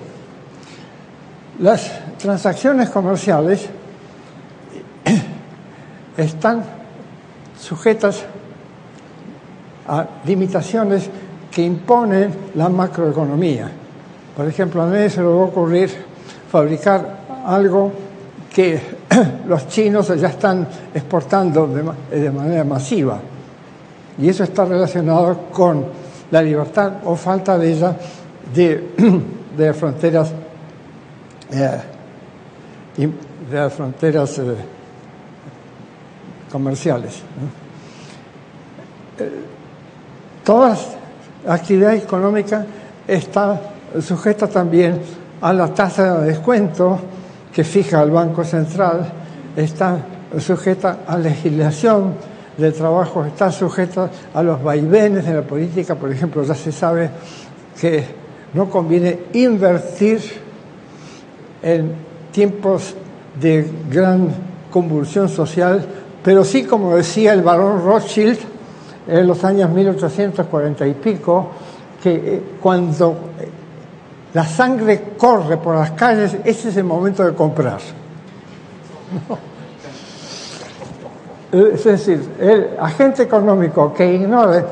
[1.61, 3.69] las transacciones comerciales
[6.17, 6.65] están
[7.61, 8.25] sujetas
[9.87, 11.09] a limitaciones
[11.59, 13.69] que imponen la macroeconomía.
[14.37, 15.91] Por ejemplo, a nadie se le va a ocurrir
[16.53, 17.91] fabricar algo
[18.49, 18.81] que
[19.49, 23.19] los chinos ya están exportando de, manera masiva.
[24.19, 25.85] Y eso está relacionado con
[26.31, 27.97] la libertad o falta de ella
[28.55, 28.93] de,
[29.57, 30.31] de fronteras
[31.51, 31.81] eh,
[32.97, 34.55] de las fronteras eh,
[36.53, 37.15] comerciales.
[39.19, 39.31] Eh,
[40.45, 40.77] toda
[41.47, 42.65] actividad económica
[43.07, 43.61] está
[44.01, 45.01] sujeta también
[45.41, 46.99] a la tasa de descuento
[47.53, 49.11] que fija el Banco Central,
[49.57, 49.99] está
[50.39, 52.15] sujeta a legislación
[52.57, 55.95] de trabajo, está sujeta a los vaivenes de la política.
[55.95, 57.11] Por ejemplo, ya se sabe
[57.81, 58.05] que
[58.53, 60.21] no conviene invertir
[61.63, 61.93] en
[62.33, 62.95] tiempos
[63.41, 64.29] de gran
[64.71, 65.85] convulsión social,
[66.23, 68.39] pero sí, como decía el barón Rothschild
[69.09, 71.49] en los años 1840 y pico,
[72.03, 73.17] que eh, cuando
[74.35, 77.79] la sangre corre por las calles, ese es el momento de comprar.
[81.51, 84.63] Es decir, el agente económico que ignore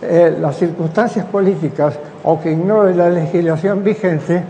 [0.00, 1.94] eh, las circunstancias políticas
[2.24, 4.42] o que ignore la legislación vigente,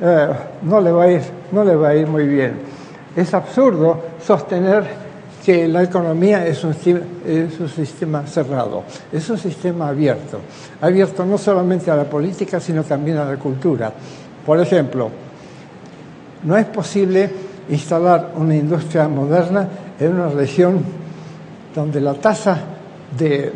[0.00, 0.28] eh,
[0.62, 2.60] no le va a ir muy bien.
[3.16, 5.05] Es absurdo sostener
[5.46, 8.82] que la economía es un, es un, sistema cerrado,
[9.12, 10.40] es un sistema abierto,
[10.80, 13.92] abierto no solamente a la política, sino también a la cultura.
[14.44, 15.08] Por ejemplo,
[16.42, 17.30] no es posible
[17.68, 19.68] instalar una industria moderna
[20.00, 20.80] en una región
[21.72, 22.58] donde la tasa
[23.16, 23.52] de,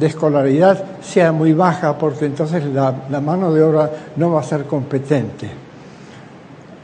[0.00, 4.66] escolaridad sea muy baja, porque entonces la, la mano de obra no va a ser
[4.66, 5.50] competente.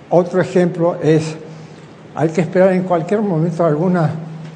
[0.08, 1.36] Otro ejemplo es,
[2.16, 4.10] hay que esperar en cualquier momento alguna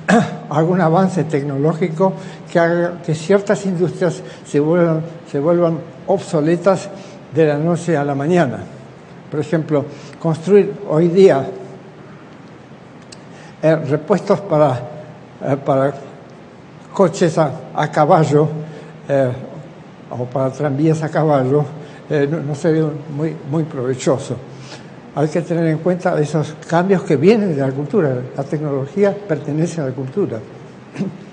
[0.51, 2.12] algún avance tecnológico
[2.51, 6.88] que haga que ciertas industrias se vuelvan, se vuelvan obsoletas
[7.35, 8.59] de la noche a la mañana.
[9.31, 9.85] Por ejemplo,
[10.21, 11.45] construir hoy día
[13.62, 14.81] eh, repuestos para,
[15.43, 15.95] eh, para
[16.93, 18.49] coches a, caballo
[19.09, 19.33] eh,
[20.11, 21.64] o para tranvías a caballo
[22.09, 22.85] no, no, sería
[23.17, 24.37] muy, muy provechoso
[25.16, 28.16] hay que tener en cuenta esos cambios que vienen de la cultura.
[28.37, 30.38] La tecnología pertenece a la cultura.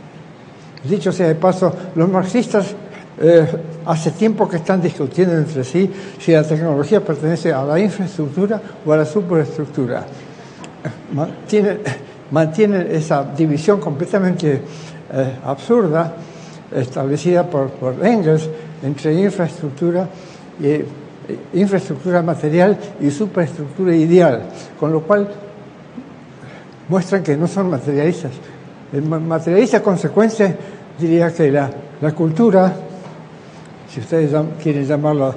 [0.84, 2.76] Dicho sea de paso, los marxistas
[3.20, 3.48] eh,
[3.86, 8.94] hace tiempo que están discutiendo entre sí si la tecnología pertenece a la infraestructura o
[8.94, 10.06] a la superestructura.
[12.32, 14.62] Mantienen, esa división completamente
[15.12, 16.16] eh, absurda
[16.74, 18.48] establecida por, por Engels
[18.82, 20.08] entre infraestructura
[20.62, 21.01] y
[21.54, 24.44] infraestructura material y superestructura ideal,
[24.80, 25.30] con lo cual
[26.88, 28.32] muestran que no son materialistas.
[28.92, 30.56] El materialista consecuencia
[31.00, 31.70] diría que la,
[32.02, 32.74] la cultura,
[33.90, 35.34] si ustedes quieren llamarla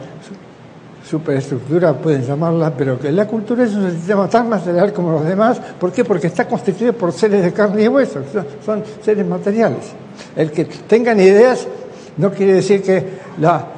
[1.09, 5.61] superestructura, pueden llamarla, pero que la cultura es un sistema tan material como los demás.
[5.79, 6.05] ¿Por qué?
[6.05, 8.21] Porque está constituido por seres de carne y hueso,
[8.65, 9.93] son seres materiales.
[10.35, 11.67] El que tengan ideas
[12.17, 13.05] no quiere decir que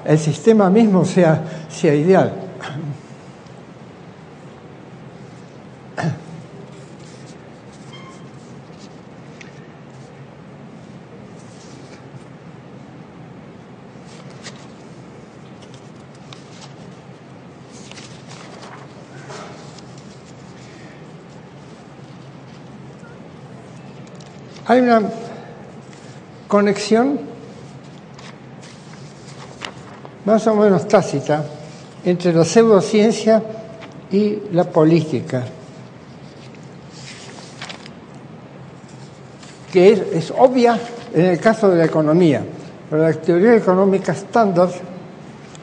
[0.04, 2.32] el sistema mismo sea, sea ideal.
[24.68, 25.00] Hay una
[26.48, 27.35] conexión
[30.26, 31.44] más o menos tácita
[32.04, 33.42] entre la pseudociencia
[34.10, 35.44] y la política,
[39.72, 40.78] que es, obvia
[41.14, 42.42] en el caso de la economía,
[42.90, 44.68] pero la teoría económica estándar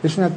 [0.01, 0.29] es una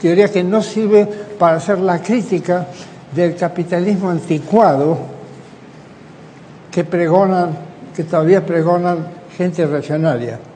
[0.00, 1.06] teoría que no sirve
[1.38, 2.66] para hacer la crítica
[3.14, 4.98] del capitalismo anticuado
[6.70, 7.50] que pregonan,
[7.94, 9.06] que todavía pregonan
[9.36, 10.51] gente reaccionaria.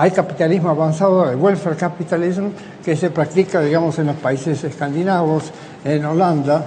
[0.00, 2.50] Hay capitalismo avanzado, el welfare capitalism,
[2.84, 5.50] que se practica, digamos, en los países escandinavos,
[5.84, 6.64] en Holanda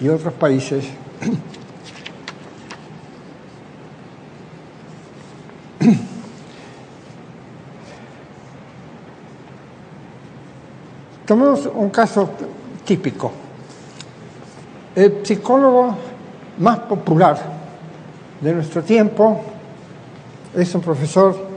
[0.00, 0.86] y otros países.
[11.26, 12.30] Tomemos un caso
[12.86, 13.32] típico.
[14.96, 15.94] El psicólogo
[16.56, 17.36] más popular
[18.40, 19.42] de nuestro tiempo
[20.54, 21.51] es un profesor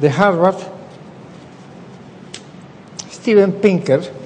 [0.00, 0.56] de Harvard,
[3.12, 4.20] Steven Pinker,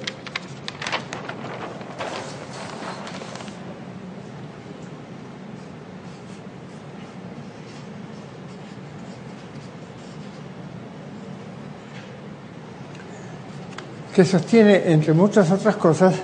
[14.15, 16.15] que sostiene, entre muchas otras cosas,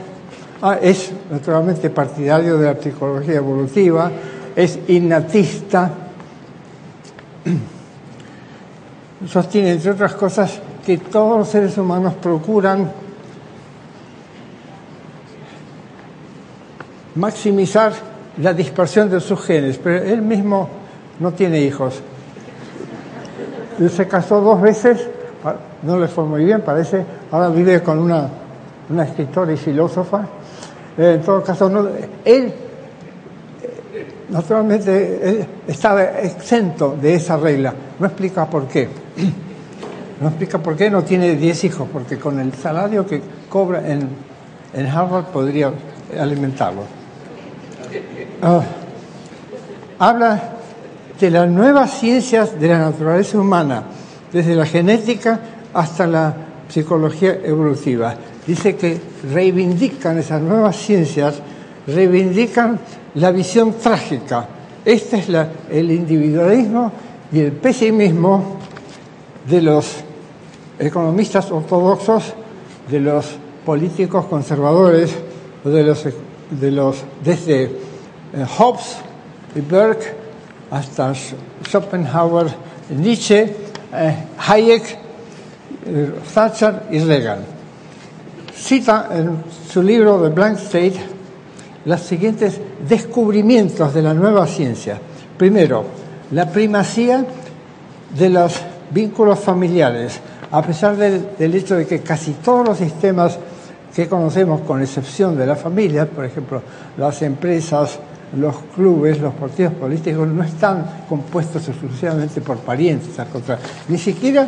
[0.62, 4.10] ah, es naturalmente partidario de la psicología evolutiva,
[4.56, 5.92] es innatista,
[9.28, 12.92] sostiene, entre otras cosas, que todos los seres humanos procuran
[17.16, 17.94] maximizar
[18.38, 20.70] la dispersión de sus genes, pero él mismo
[21.20, 22.02] no tiene hijos.
[23.80, 25.08] Él se casó dos veces
[25.84, 27.04] no le fue muy bien, parece.
[27.32, 28.28] Ahora vive con una,
[28.90, 30.26] una escritora y filósofa.
[30.98, 31.88] Eh, en todo caso, no,
[32.24, 32.54] él,
[34.30, 37.74] naturalmente, estaba exento de esa regla.
[38.00, 39.01] No explica por qué.
[40.22, 44.08] No explica por qué no tiene 10 hijos, porque con el salario que cobra en,
[44.74, 45.72] en Harvard podría
[46.20, 46.84] alimentarlo.
[48.42, 48.62] Ah,
[49.98, 50.42] habla
[51.20, 53.84] de las nuevas ciencias de la naturaleza humana,
[54.32, 55.40] desde la genética
[55.74, 56.36] hasta la
[56.70, 58.16] psicología evolutiva.
[58.46, 59.00] Dice que
[59.32, 61.36] reivindican esas nuevas ciencias,
[61.88, 62.80] reivindican
[63.16, 64.48] la visión trágica.
[64.84, 65.28] Este es
[65.70, 66.92] el individualismo
[67.32, 68.58] y el pesimismo
[69.48, 69.98] de los
[70.80, 72.34] economistas ortodoxos,
[72.90, 73.26] de los
[73.66, 75.16] políticos conservadores,
[75.64, 76.06] de los,
[76.50, 78.98] de los desde eh, Hobbes
[79.56, 80.14] y Burke
[80.72, 81.14] hasta
[81.68, 82.48] Schopenhauer,
[82.90, 83.56] Nietzsche,
[83.94, 84.16] eh,
[84.48, 84.98] Hayek
[85.86, 87.40] eh, Thatcher y Reagan.
[88.56, 91.00] Cita en su libro The Blank State
[91.86, 95.00] los siguientes descubrimientos de la nueva ciencia.
[95.38, 95.84] Primero,
[96.32, 97.26] la primacía
[98.18, 98.54] de los
[98.94, 100.20] vínculos familiares,
[100.52, 103.38] a pesar del, hecho de que casi todos los sistemas
[103.96, 106.62] que conocemos, con excepción de la familia, por ejemplo,
[106.98, 108.00] las empresas,
[108.38, 113.66] los clubes, los partidos políticos, no están compuestos exclusivamente por parientes, al contrario.
[113.90, 114.48] Ni siquiera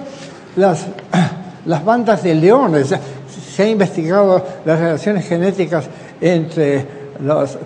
[0.55, 0.87] las,
[1.65, 2.93] las bandas de leones.
[3.53, 5.85] Se ha investigado las relaciones genéticas
[6.19, 6.85] entre
[7.19, 7.57] los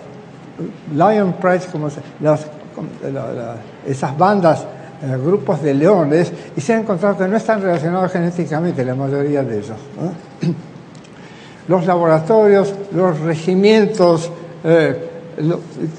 [0.94, 1.88] Lion Pride, como
[3.86, 4.66] esas bandas,
[5.02, 9.58] grupos de leones, y se ha encontrado que no están relacionados genéticamente la mayoría de
[9.58, 9.76] ellos.
[11.68, 14.30] Los laboratorios, los regimientos,
[14.64, 15.10] eh,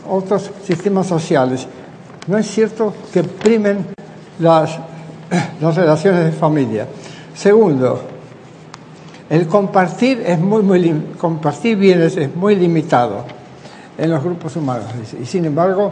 [0.09, 1.67] otros sistemas sociales.
[2.25, 3.85] No es cierto que primen
[4.39, 4.79] las
[5.61, 6.87] las relaciones de familia.
[7.35, 8.01] Segundo,
[9.29, 13.23] el compartir es muy, muy compartir bienes es muy limitado
[13.97, 14.85] en los grupos humanos.
[15.21, 15.91] Y sin embargo,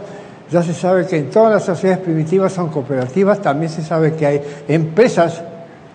[0.50, 4.26] ya se sabe que en todas las sociedades primitivas son cooperativas, también se sabe que
[4.26, 5.42] hay empresas,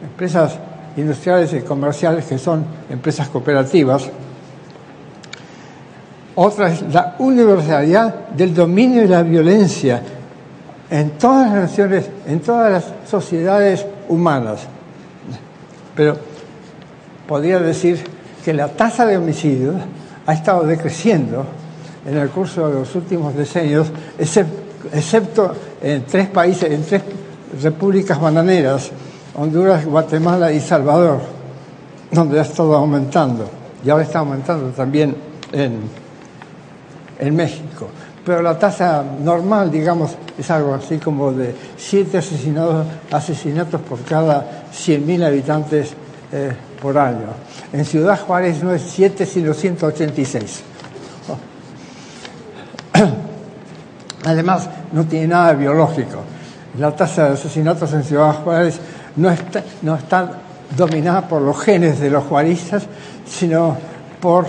[0.02, 0.58] empresas
[0.96, 4.10] industriales y comerciales que son empresas cooperativas.
[6.36, 10.02] Otra es la universalidad del dominio de la violencia
[10.90, 14.62] en todas las naciones, en todas las sociedades humanas.
[15.96, 16.18] Pero
[17.28, 18.04] podría decir
[18.44, 19.76] que la tasa de homicidios
[20.26, 21.46] ha estado decreciendo
[22.06, 23.88] en el curso de los últimos decenios,
[24.18, 27.02] excepto en tres países, en tres
[27.62, 28.92] repúblicas bananeras,
[29.36, 31.20] Honduras, Guatemala y Salvador,
[32.12, 33.50] donde ha estado aumentando.
[33.84, 35.16] Y ahora está aumentando también
[35.52, 35.80] en,
[37.20, 37.88] en México
[38.26, 44.66] pero la tasa normal, digamos, es algo así como de siete asesinatos, asesinatos por cada
[44.74, 45.94] 100.000 habitantes
[46.32, 47.28] eh, por año.
[47.74, 50.64] En Ciudad Juárez no es 7, sino 186.
[54.26, 56.20] Además, no tiene nada biológico.
[56.80, 58.80] La tasa de asesinatos en Ciudad Juárez
[59.16, 60.32] no está, no está
[60.76, 62.88] dominada por los genes de los juaristas,
[63.26, 63.78] sino
[64.20, 64.46] por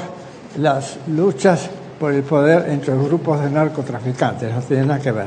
[0.56, 1.68] las luchas
[1.98, 5.26] por el poder entre los grupos de narcotraficantes, no tiene nada que ver.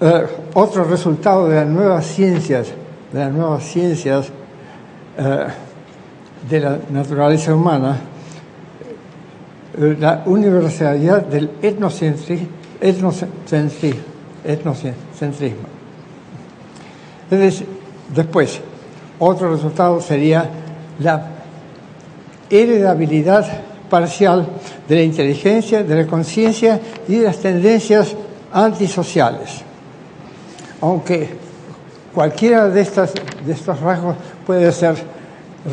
[0.00, 2.68] Eh, otro resultado de las nuevas ciencias,
[3.12, 4.28] de las nuevas ciencias
[5.18, 5.46] eh,
[6.48, 7.98] de la naturaleza humana,
[9.78, 12.48] la universalidad del etnocentrismo,
[12.80, 15.68] etnocentrismo.
[17.30, 17.64] Entonces,
[18.14, 18.60] después,
[19.18, 20.48] otro resultado sería
[20.98, 21.26] la
[22.48, 23.46] heredabilidad
[23.88, 24.46] parcial
[24.88, 28.16] de la inteligencia, de la conciencia y de las tendencias
[28.52, 29.62] antisociales.
[30.80, 31.28] Aunque
[32.14, 33.12] cualquiera de, estas,
[33.44, 34.16] de estos rasgos
[34.46, 34.96] puede ser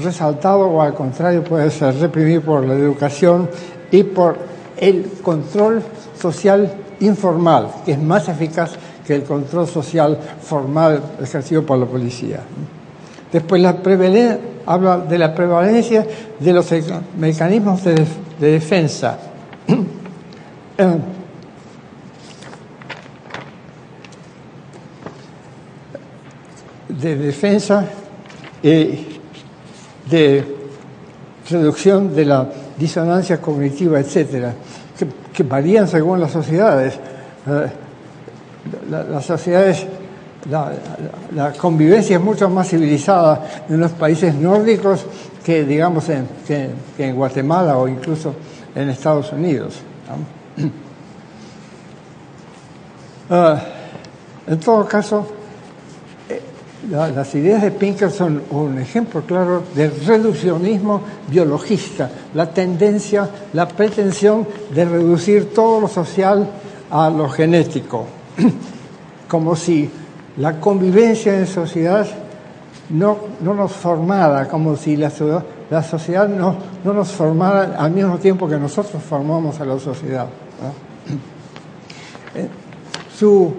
[0.04, 3.50] resaltado o al contrario puede ser reprimido por la educación
[3.92, 4.38] y por
[4.78, 5.82] el control
[6.20, 8.72] social informal, que es más eficaz
[9.06, 12.42] que el control social formal ejercido por la policía.
[13.32, 13.78] Después la
[14.66, 16.06] habla de la prevalencia
[16.40, 16.70] de los
[17.18, 18.06] mecanismos de,
[18.40, 19.18] defensa.
[26.90, 27.86] de defensa
[28.64, 29.20] y
[30.10, 30.56] de
[31.50, 34.54] reducción de la disonancia cognitiva, etcétera,
[35.34, 36.96] que, varían según las sociedades.
[37.48, 37.68] Eh,
[38.90, 39.86] las sociedades,
[40.50, 45.06] la, convivencia es mucho más civilizada en los países nórdicos
[45.44, 48.34] que, digamos, en, que, en Guatemala o incluso
[48.76, 49.80] en Estados Unidos.
[53.30, 53.62] Ah,
[54.48, 55.28] en todo caso,
[56.90, 64.48] las ideas de Pinker son un ejemplo claro del reduccionismo biologista, la tendencia, la pretensión
[64.74, 66.48] de reducir todo lo social
[66.90, 68.06] a lo genético,
[69.28, 69.90] como si
[70.38, 72.08] la convivencia en sociedad
[72.90, 75.12] no, no nos formara, como si la,
[75.70, 80.28] la sociedad no, no, nos formara al mismo tiempo que nosotros formamos a la sociedad.
[82.36, 82.50] Eh,
[83.18, 83.52] su,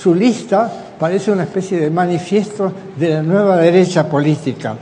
[0.00, 4.74] su lista parece una especie de manifiesto de la nueva derecha política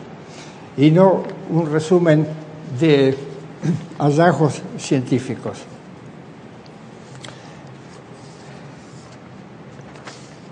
[0.76, 2.24] y no un resumen
[2.78, 3.18] de
[3.98, 5.58] hallazgos científicos.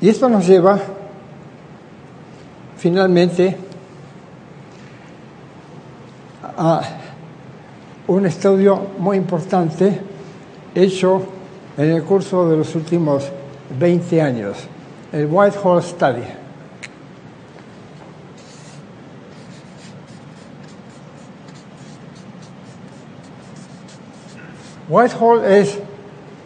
[0.01, 0.81] Y esto nos lleva
[2.77, 3.57] finalmente
[6.59, 6.81] a
[8.09, 10.01] un estudio muy importante
[10.75, 11.23] hecho
[11.79, 13.31] en el curso de los últimos
[13.79, 14.57] 20 años
[15.13, 16.25] el Whitehall Study.
[24.89, 25.79] Whitehall es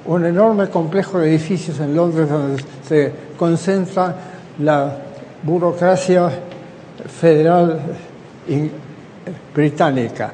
[0.07, 4.15] un enorme complejo de edificios en Londres donde se concentra
[4.59, 4.97] la
[5.43, 6.31] burocracia
[7.21, 7.81] federal
[9.55, 10.33] británica.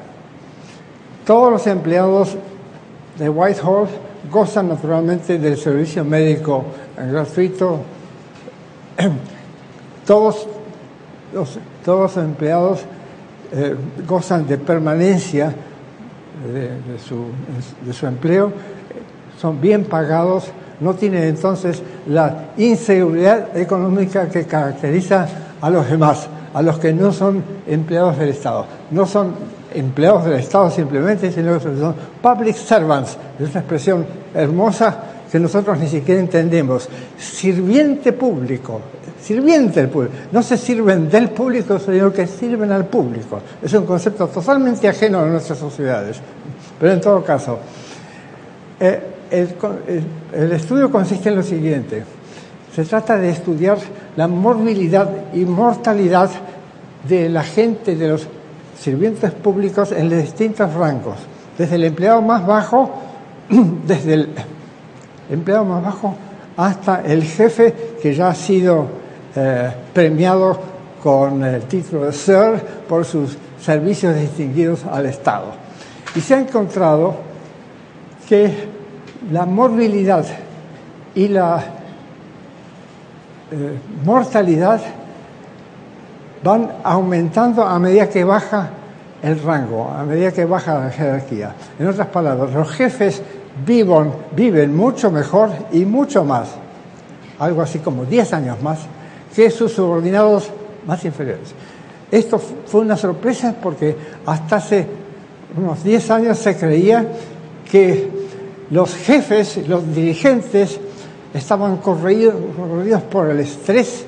[1.25, 2.37] Todos los empleados
[3.19, 3.87] de Whitehall
[4.31, 6.65] gozan naturalmente del servicio médico
[6.95, 7.81] gratuito.
[10.05, 10.47] Todos
[11.33, 12.81] los, todos empleados
[13.51, 13.75] eh,
[14.07, 15.53] gozan de permanencia
[16.53, 17.25] de, su,
[17.85, 18.51] de, su, empleo,
[19.39, 20.45] son bien pagados,
[20.79, 25.27] no tienen entonces la inseguridad económica que caracteriza
[25.59, 28.65] a los demás, a los que no son empleados del Estado.
[28.91, 29.33] No son
[29.73, 33.17] empleados del Estado simplemente, sino que son public servants.
[33.39, 36.87] Es una expresión hermosa que nosotros ni siquiera entendemos.
[37.17, 38.81] Sirviente público,
[39.21, 40.13] sirviente del público.
[40.31, 43.39] No se sirven del público, sino que sirven al público.
[43.61, 46.17] Es un concepto totalmente ajeno a nuestras sociedades.
[46.79, 47.59] Pero en todo caso,
[48.79, 49.01] eh,
[49.31, 52.03] el, estudio consiste en lo siguiente.
[52.73, 53.77] Se trata de estudiar
[54.15, 56.29] la morbilidad y mortalidad
[57.07, 58.27] de la gente, de los
[58.79, 61.17] sirvientes públicos en distintos rangos.
[61.57, 62.91] Desde el empleado más bajo,
[63.87, 64.29] desde el
[65.29, 66.15] empleado más bajo
[66.55, 68.87] hasta el jefe que ya ha sido
[69.35, 70.59] eh, premiado
[71.01, 75.47] con el título de Sir por sus servicios distinguidos al Estado.
[76.15, 77.15] Y se ha encontrado
[78.27, 78.51] que
[79.31, 80.25] la morbilidad
[81.13, 81.63] y la
[83.51, 84.81] eh, mortalidad
[86.43, 88.69] van aumentando a medida que baja
[89.21, 91.53] el rango, a medida que baja la jerarquía.
[91.79, 93.21] En otras palabras, los jefes
[93.65, 96.49] viven, mucho mejor y mucho más,
[97.39, 98.79] algo así como 10 años más,
[99.35, 100.49] que sus subordinados
[100.85, 101.53] más inferiores.
[102.09, 104.87] Esto fue una sorpresa porque hasta hace
[105.55, 107.05] unos 10 años se creía
[107.69, 108.09] que
[108.69, 110.79] los jefes, los dirigentes,
[111.33, 112.35] estaban corridos,
[113.11, 114.05] por el estrés,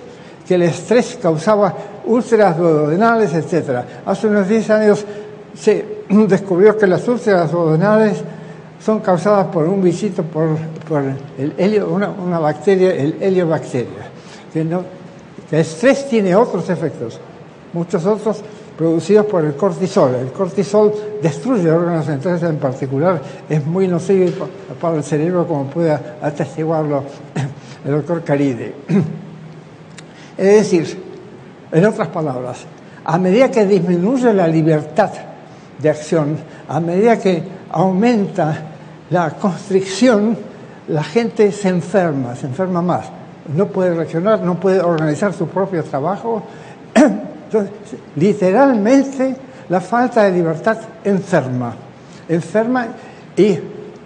[0.49, 1.75] que el estrés causaba
[2.07, 3.85] úlceras duodenales, etc.
[4.03, 5.05] Hace unos 10 años
[5.53, 8.23] se descubrió que las úlceras duodenales
[8.83, 11.03] son causadas por un bichito, por, por
[11.37, 14.09] el helio, una, una, bacteria, el heliobacteria.
[14.51, 14.75] Que el
[15.51, 17.19] estrés tiene otros efectos,
[17.71, 18.41] muchos otros
[18.75, 20.15] producidos por el cortisol.
[20.15, 20.91] El cortisol
[21.21, 24.47] destruye órganos centrales en particular, es muy nocivo
[24.81, 27.03] para el cerebro, como puede atestiguarlo
[27.85, 28.73] el doctor Caride.
[30.39, 31.03] Es decir,
[31.69, 32.59] en otras palabras,
[33.03, 35.09] a medida que disminuye la libertad
[35.77, 36.37] de acción,
[36.69, 38.57] a medida que aumenta
[39.09, 40.37] la constricción,
[40.87, 43.07] la gente se enferma, se enferma más.
[43.53, 46.41] No puede reaccionar, no puede organizar su propio trabajo.
[46.95, 47.71] Entonces,
[48.15, 49.35] literalmente,
[49.67, 51.73] la falta de libertad enferma,
[52.29, 52.87] enferma
[53.35, 53.59] y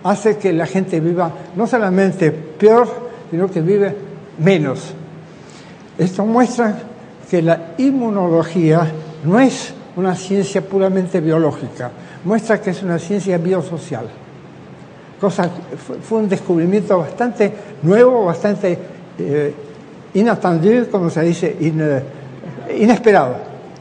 [0.04, 2.88] hace que la gente viva no solamente peor,
[3.30, 3.96] sino que vive
[4.40, 4.96] menos.
[5.98, 6.76] Esto muestra
[7.30, 8.92] que la inmunología
[9.24, 11.92] no es una ciencia puramente biológica,
[12.24, 14.06] muestra que es una ciencia biosocial.
[15.20, 15.50] Cosa,
[16.08, 17.52] fue un descubrimiento bastante
[17.84, 18.78] nuevo, bastante
[19.18, 19.54] eh,
[20.92, 22.04] como se dice, eh,
[22.80, 23.36] inesperado,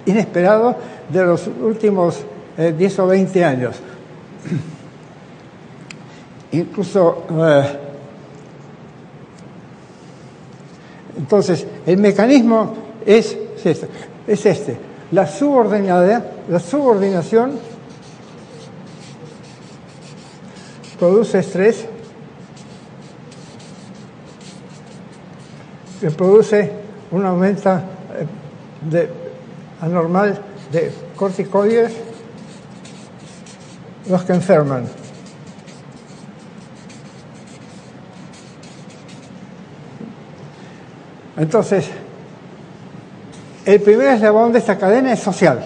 [0.06, 0.76] inesperado
[1.08, 2.24] de los últimos
[2.56, 3.76] 10 eh, o 20 años.
[6.52, 7.64] Incluso, eh,
[11.16, 13.88] entonces, el mecanismo es este,
[14.26, 14.76] es este.
[15.10, 15.28] La,
[16.48, 17.58] la subordinación
[20.98, 21.84] produce estrés,
[26.16, 26.72] produce
[27.10, 27.80] un aumento eh,
[28.90, 29.08] de,
[29.80, 30.40] anormal
[30.72, 31.92] de corticoides,
[34.08, 35.01] los que enferman.
[41.37, 41.89] Entonces,
[43.64, 45.61] el primer eslabón de esta cadena es social.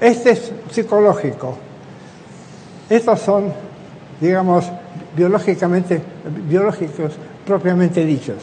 [0.00, 1.56] Este es psicológico.
[2.88, 3.52] Estos son,
[4.20, 4.66] digamos,
[5.16, 6.00] biológicamente,
[6.48, 7.12] biológicos
[7.46, 8.36] propiamente dichos.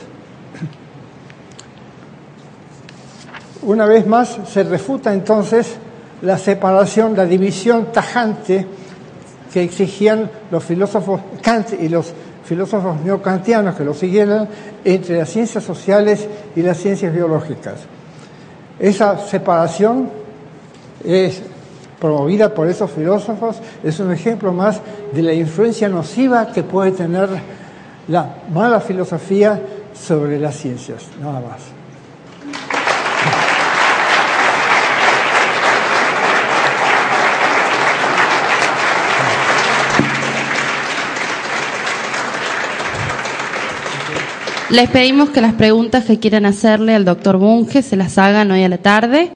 [3.61, 5.75] Una vez más se refuta entonces
[6.21, 8.65] la separación, la división tajante
[9.51, 12.13] que exigían los filósofos Kant y los
[12.45, 14.47] filósofos neocantianos que lo siguieron
[14.83, 17.81] entre las ciencias sociales y las ciencias biológicas.
[18.79, 20.09] Esa separación
[21.03, 21.41] es
[21.99, 24.79] promovida por esos filósofos, es un ejemplo más
[25.11, 27.29] de la influencia nociva que puede tener
[28.07, 29.59] la mala filosofía
[29.93, 31.74] sobre las ciencias, nada más.
[44.71, 48.63] Les pedimos que las preguntas que quieran hacerle al doctor Bunge se las hagan hoy
[48.63, 49.31] a la tarde.